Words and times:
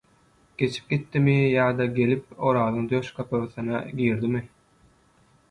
Geçip 0.61 0.87
gitdimi 0.93 1.35
ýa-da 1.41 1.87
gelip 1.99 2.33
Orazyň 2.49 2.89
döş 2.95 3.13
kapasasyna 3.19 3.85
girdimi? 4.03 4.43